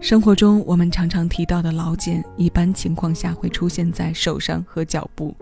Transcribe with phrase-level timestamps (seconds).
[0.00, 5.36] 生活中我们常常提到的老茧，一般情况下会出现在手上和脚部，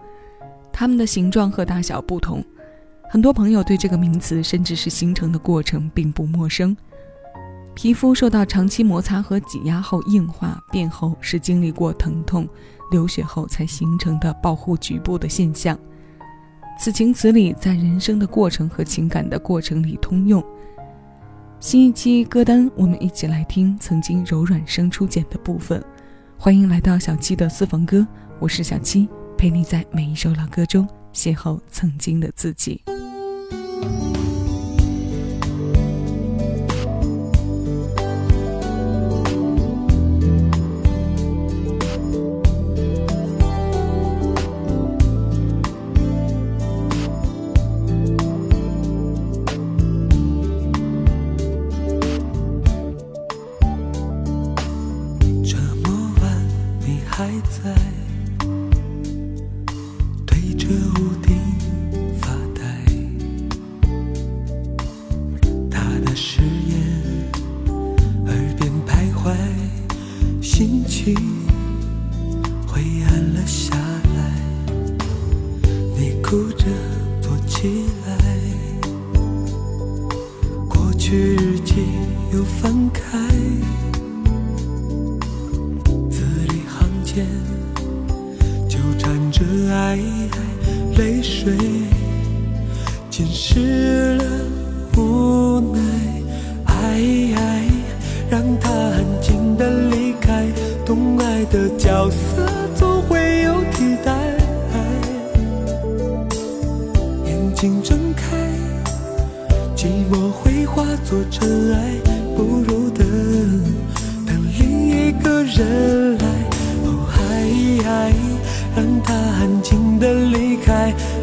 [0.72, 2.44] 它们的形状和大小不同。
[3.08, 6.76] 很多朋友对这个名词，甚至是形成的过程并不陌生。
[7.72, 12.46] 皮肤受到长期摩擦和挤压后硬化变厚，是经历过疼痛、
[12.90, 15.78] 流血后才形成的保护局部的现象。
[16.80, 20.44] 此情此理，在人生的过程和情感的过程里通用。
[21.60, 25.84] 新一期歌单，我们一起来听曾经柔软生出茧的部分。
[26.36, 28.06] 欢迎来到小七的私房歌，
[28.38, 32.80] 我是小七，陪你在每一首老歌中邂逅曾经的自己。
[76.28, 76.97] 哭着。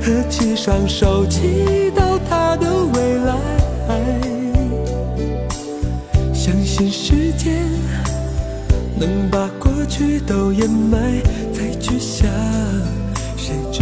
[0.01, 3.35] 合起双手，祈祷他的未来。
[6.33, 7.63] 相信时间
[8.99, 11.21] 能把过去都掩埋，
[11.51, 12.29] 再去想，
[13.35, 13.81] 谁值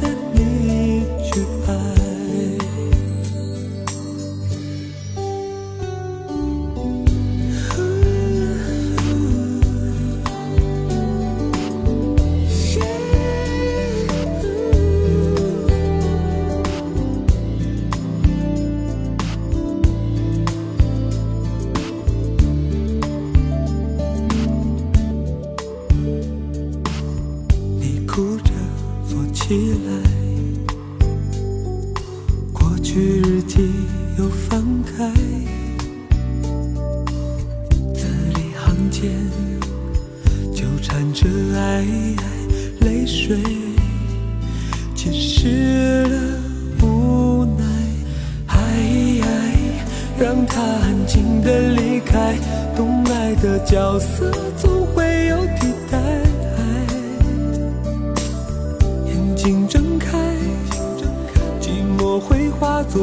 [0.00, 1.95] 得你去爱。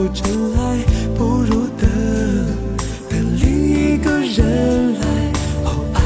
[0.04, 0.80] 化作尘埃，
[1.16, 1.90] 不如等
[3.10, 5.02] 等另一个人来。
[5.64, 6.00] 哦，爱，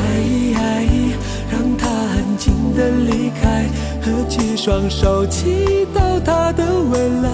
[1.51, 3.67] 让他安静的离开，
[4.01, 7.29] 合起双手，祈祷他的未来，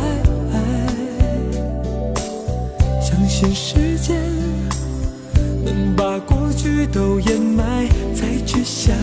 [3.01, 4.15] 相信时间
[5.65, 5.93] 能。
[5.95, 8.95] 把过去都掩埋，再去想，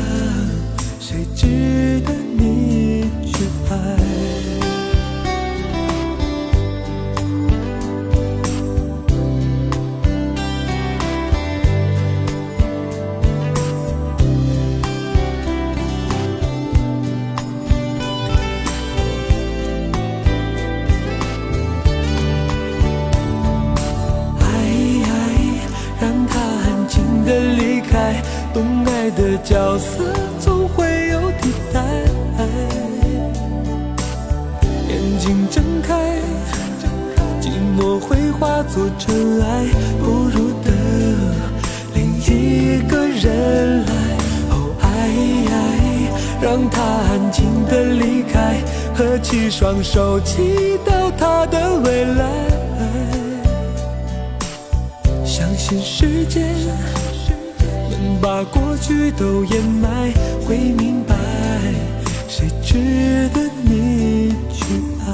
[29.44, 30.04] 角色
[30.38, 31.80] 总会有替代，
[34.88, 35.94] 眼睛睁开，
[37.40, 39.66] 寂寞会化作尘埃，
[39.98, 40.72] 不如等
[41.94, 43.92] 另一个人来。
[44.50, 44.52] 哦，
[44.82, 44.86] 爱，
[46.40, 48.62] 让他安静的离开，
[48.94, 52.22] 合起双手，祈祷他的未来，
[55.24, 56.46] 相信时间。
[58.20, 60.12] 把过去都掩埋，
[60.42, 61.16] 会明白
[62.28, 64.64] 谁值得你去
[65.00, 65.06] 爱。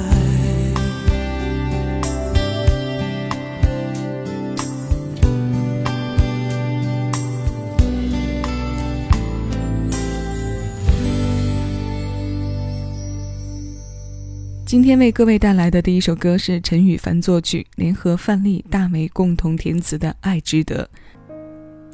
[14.64, 20.91] 今天为各位带来的第一首歌是陈羽凡作曲，联合范丽、大梅共同填词的《爱值得》。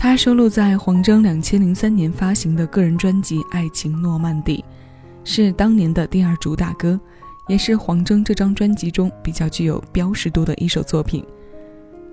[0.02, 4.64] 它收录在黄征两千零三年发行的个人专辑《爱情诺曼底》，
[5.22, 6.98] 是当年的第二主打歌，
[7.46, 11.24] 也是黄征这张专辑中比较具有标识度的一首作品。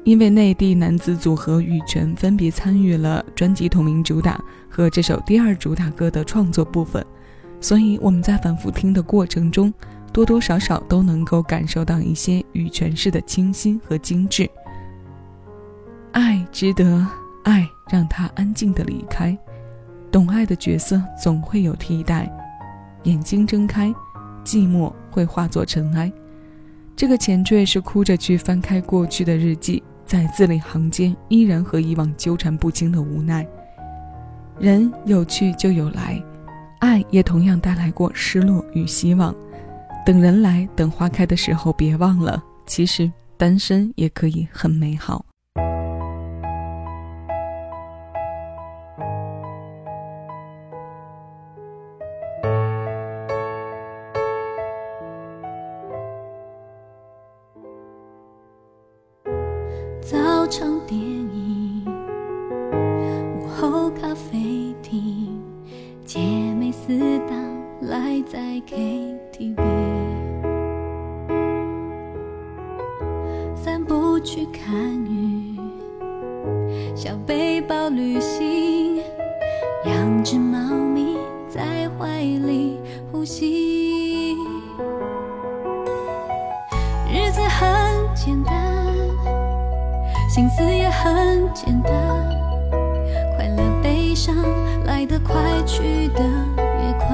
[0.03, 4.39] 因为内地男子组合羽泉分别参与了专辑同名主打
[4.69, 7.03] 和这首第二主打歌的创作部分，
[7.59, 9.73] 所以我们在反复听的过程中，
[10.13, 14.47] 多多少少都能够感受到一些羽泉式的清新和精致。
[16.11, 17.03] 爱值得，
[17.43, 19.37] 爱让他安静的离开，
[20.11, 22.29] 懂爱的角色总会有替代。
[23.03, 23.93] 眼睛睁开，
[24.43, 26.11] 寂寞会化作尘埃。
[26.95, 29.81] 这个前缀是哭着去翻开过去的日记。
[30.05, 33.47] 在字里行间，依然和以往纠缠不清的无奈。
[34.57, 36.19] 人有去就有来，
[36.79, 39.33] 爱也同样带来过失落与希望。
[40.03, 45.23] 等人来，等花开的时候，别忘了，其实单身也可以很美好。
[90.39, 91.91] 心思也很简单，
[93.35, 94.33] 快乐悲伤
[94.85, 97.09] 来得快，去得也快。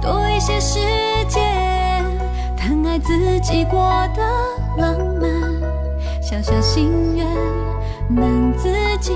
[0.00, 0.78] 多一些时
[1.26, 1.42] 间，
[2.56, 3.80] 疼爱自己过
[4.14, 4.22] 的
[4.76, 5.28] 浪漫，
[6.22, 7.26] 小小心愿
[8.08, 8.70] 能自
[9.00, 9.12] 己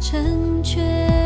[0.00, 1.19] 成全。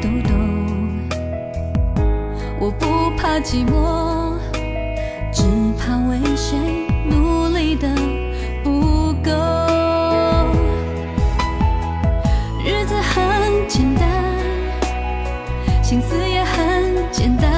[0.00, 0.32] 都懂，
[2.58, 4.38] 我不怕寂寞，
[5.32, 5.42] 只
[5.78, 6.58] 怕为谁
[7.08, 7.88] 努力的
[8.62, 9.30] 不够。
[12.64, 14.08] 日子很简单，
[15.82, 17.52] 心思也很简单，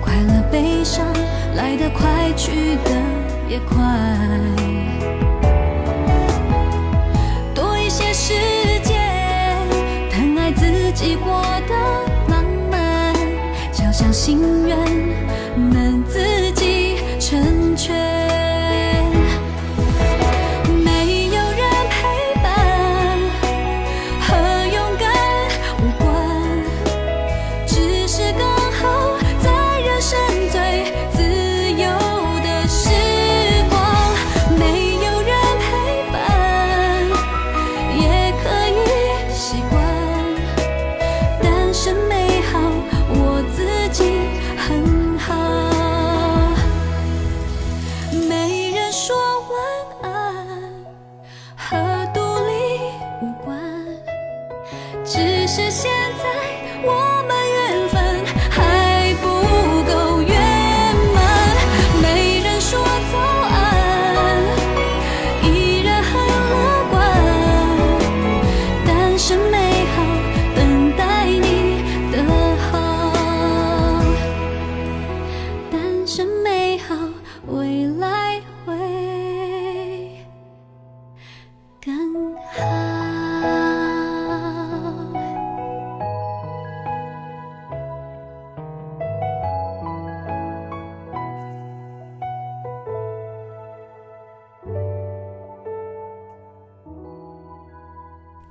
[0.00, 1.06] 快乐悲伤
[1.54, 2.90] 来得快，去得
[3.48, 4.59] 也快。
[11.00, 11.74] 寄过的
[12.28, 13.14] 浪漫，
[13.72, 14.76] 敲响心愿，
[15.56, 17.59] 能自己成。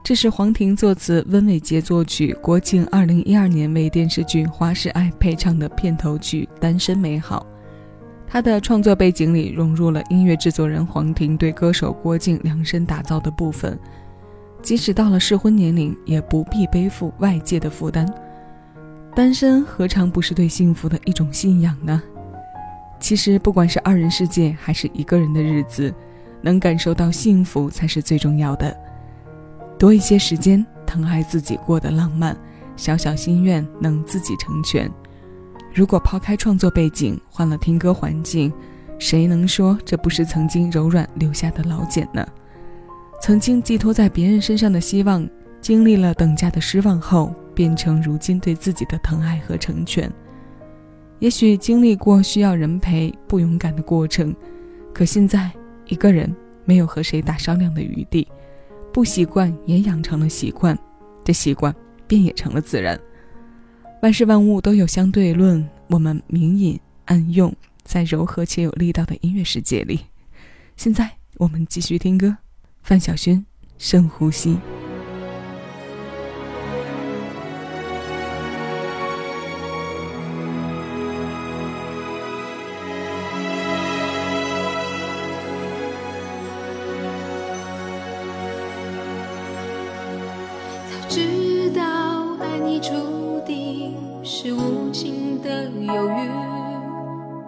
[0.10, 7.46] 这是黄婷作词，温伟杰作曲，郭靖二零一二年为电视剧《花是爱》配唱的片头曲《单身美好》。
[8.28, 13.78] 他的创作背景里融入了音乐制作人黄婷对歌手郭靖量身打造的部分，
[14.64, 18.12] 即使到了适婚年龄，也不必背负外界的负担。
[19.14, 22.02] 单身何尝不是对幸福的一种信仰呢？
[23.00, 25.94] 其实，不管是二人世界还是一个人的日子，
[26.42, 28.76] 能感受到幸福才是最重要的。
[29.80, 32.38] 多一些时间疼爱自己过得浪漫，
[32.76, 34.92] 小小心愿能自己成全。
[35.74, 38.52] 如果抛开创作背景，换了听歌环境，
[39.00, 42.28] 谁能说这不是曾经柔软留下的老茧呢？
[43.22, 45.26] 曾经寄托在别人身上的希望，
[45.62, 50.12] 经历了等价的失望后，变成如今对自己的疼爱和成全。
[51.20, 54.36] 也许经历过需要人陪、不勇敢的过程，
[54.94, 55.50] 可现在
[55.88, 58.28] 一个人没有和谁打商量的余地。
[58.94, 60.78] 不习惯也养成了习惯，
[61.24, 61.74] 这习惯
[62.08, 63.00] 便也成了自然。
[64.02, 67.54] 万事万物都有相对论，我们明隐暗用，
[67.84, 70.00] 在柔和且有力道的音乐世界里。
[70.76, 72.38] 现在我们继续听歌，
[72.82, 73.38] 范晓萱
[73.78, 74.56] 《深呼吸》。
[91.10, 92.92] 知道爱你注
[93.44, 96.30] 定是无情的犹豫，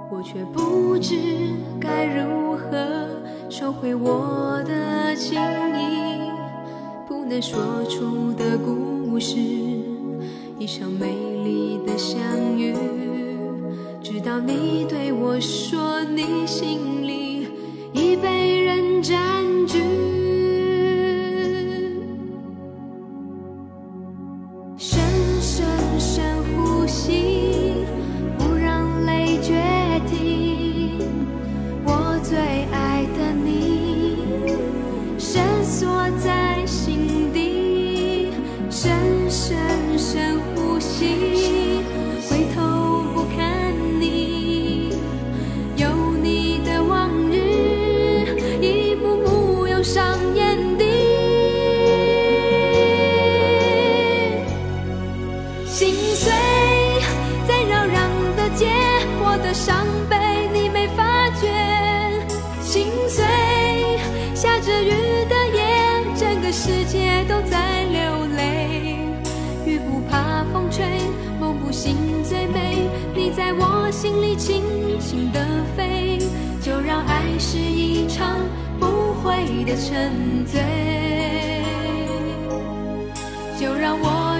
[0.09, 1.15] 我却不知
[1.79, 3.07] 该如何
[3.51, 6.31] 收回我的情意，
[7.07, 9.37] 不能说出的故事。
[10.57, 11.30] 一场美。
[72.31, 74.63] 最美，你在我心里轻
[75.01, 75.45] 轻的
[75.75, 76.17] 飞，
[76.61, 78.39] 就让爱是一场
[78.79, 78.85] 不
[79.15, 80.61] 悔的沉醉，
[83.59, 84.30] 就让我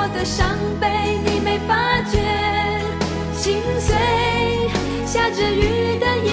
[0.00, 0.88] 我的伤悲
[1.24, 2.18] 你没发觉？
[3.34, 3.96] 心碎
[5.04, 6.32] 下着雨的夜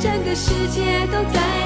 [0.00, 1.59] 整个世界都在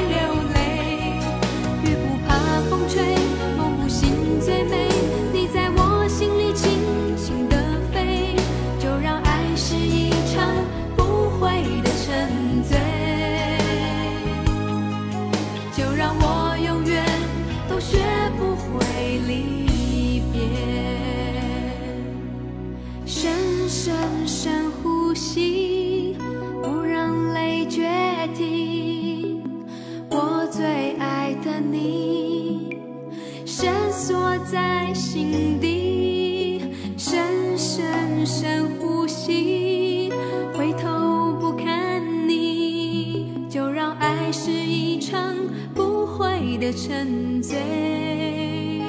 [34.06, 36.60] 坐在心底
[36.94, 40.12] 深深深呼吸
[40.52, 45.34] 回头不看你就让爱是一场
[45.74, 48.82] 不悔的沉醉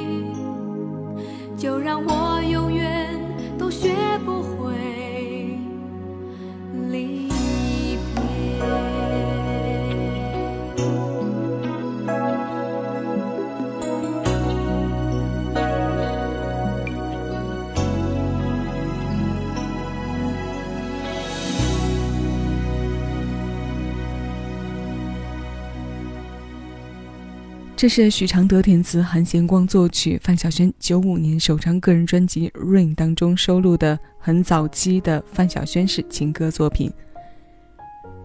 [1.58, 2.25] 就让我
[27.78, 36.90] 这是许常德填词，韩贤光作曲，范晓萱九五年首张个人专辑《Ring》当中收录的很早期的范晓萱式情歌作品。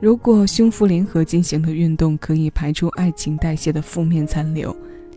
[0.00, 4.74] 如果胸腹联合进行的运动可以排出爱情代谢的负面残留，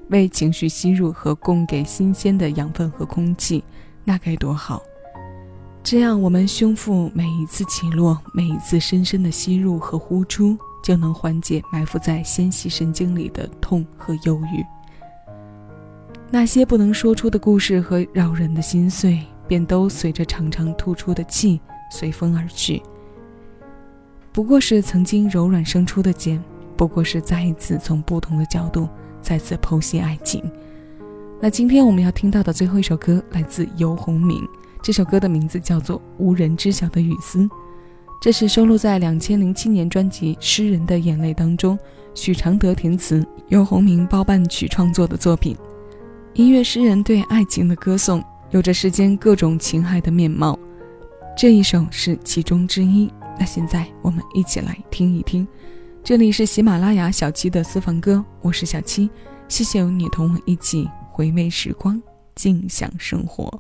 [0.10, 3.64] 为情绪吸入和供给新鲜的养分和空气，
[4.04, 4.82] 那该多好！
[5.84, 10.58] 这样，我们胸腹每一次起落，每一次深深的吸入和呼出。
[10.84, 14.64] 就能缓解埋伏在纤细神经里的痛和忧郁。
[16.30, 22.82] 那些不能说出的故事和扰人的心碎，便都随着长长吐出的气随风而去。
[24.32, 26.44] 不过是曾经柔软生出的茧，
[26.76, 28.90] 不过是再一次从不同的角度
[29.22, 30.44] 再次剖析爱情。
[31.40, 34.42] 那今天我们要听到的最后一首歌来自游鸿明，
[34.82, 37.40] 这首歌的名字叫做《无人知晓的雨丝》。
[38.24, 41.78] 这是收录在两千零七年专辑《诗人的眼泪》当中，
[42.16, 45.54] 许常德填词，由洪明包办曲创作的作品。
[46.34, 50.58] 音乐诗人对爱情的歌颂，有着世间各种情爱的面貌，
[51.36, 53.12] 这一首是其中之一。
[53.38, 55.46] 那现在我们一起来听一听。
[56.02, 59.10] 这里是喜马拉雅小七的私房歌，我是小七，
[59.50, 62.02] 谢谢有你同我一起回味时光，
[62.36, 63.60] 静享生活。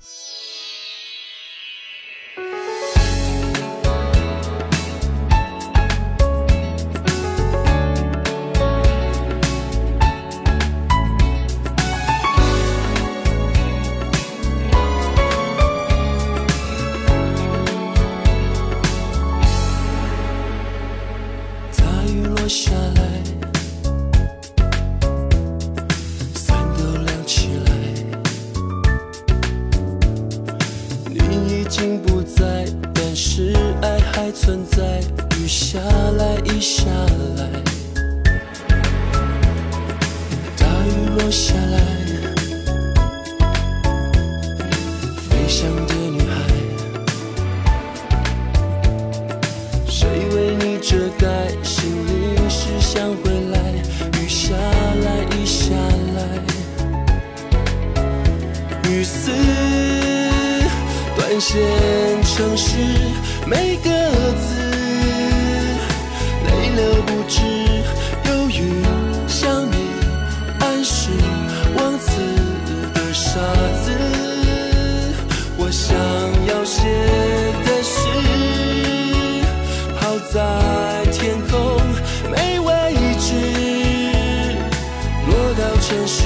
[85.83, 86.23] 前世，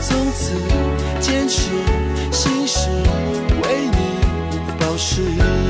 [0.00, 0.52] 从此
[1.20, 1.70] 坚持
[2.30, 2.88] 心事，
[3.64, 3.98] 为你
[4.78, 5.65] 保持。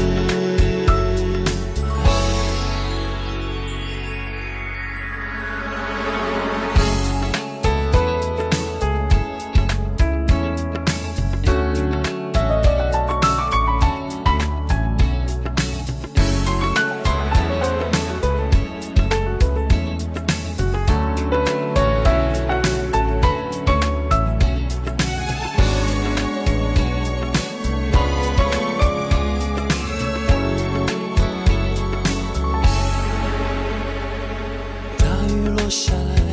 [35.69, 36.26] shall I?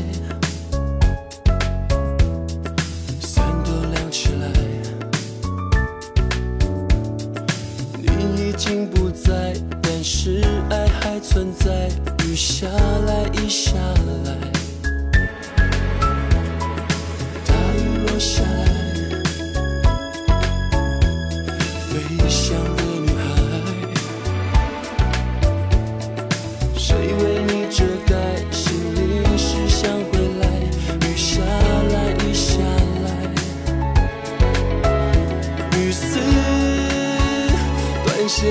[38.24, 38.48] 展现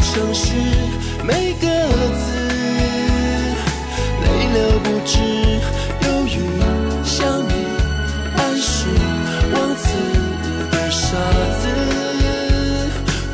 [0.00, 0.54] 城市
[1.22, 1.66] 每个
[2.16, 2.32] 字，
[4.22, 5.18] 泪流不止，
[6.06, 6.36] 忧郁
[7.04, 7.52] 像你
[8.38, 8.88] 暗示
[9.52, 9.84] 忘词
[10.70, 11.18] 的傻
[11.60, 11.68] 子，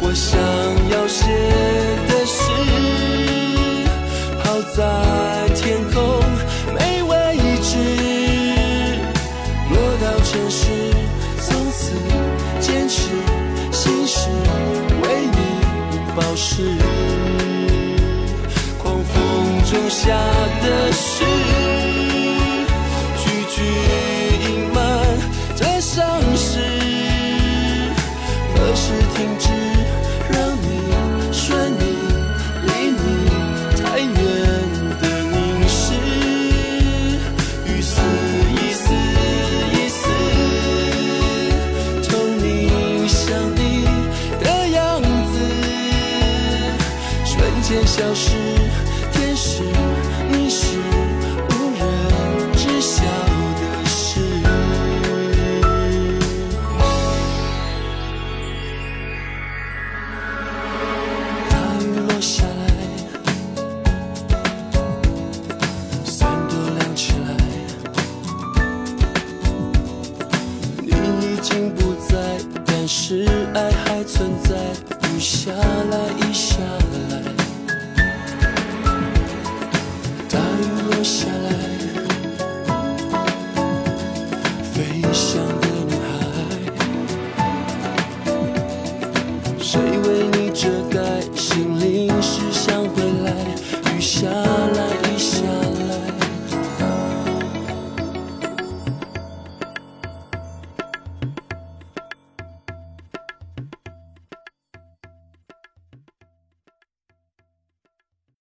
[0.01, 0.37] 我想
[0.91, 1.88] 要写。
[20.01, 20.15] 下
[20.63, 21.25] 的事，
[23.17, 23.65] 句句
[24.49, 24.79] 隐瞒
[25.57, 26.68] 着伤势。